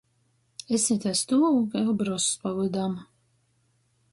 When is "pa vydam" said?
2.41-2.93